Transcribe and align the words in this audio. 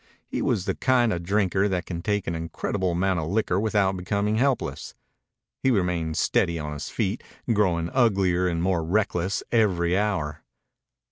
He 0.25 0.41
was 0.41 0.65
the 0.65 0.73
kind 0.73 1.13
of 1.13 1.21
drinker 1.21 1.69
that 1.69 1.85
can 1.85 2.01
take 2.01 2.25
an 2.25 2.33
incredible 2.33 2.93
amount 2.93 3.19
of 3.19 3.29
liquor 3.29 3.59
without 3.59 3.95
becoming 3.97 4.37
helpless. 4.37 4.95
He 5.61 5.69
remained 5.69 6.17
steady 6.17 6.57
on 6.57 6.73
his 6.73 6.89
feet, 6.89 7.21
growing 7.53 7.91
uglier 7.91 8.47
and 8.47 8.63
more 8.63 8.83
reckless 8.83 9.43
every 9.51 9.95
hour. 9.95 10.41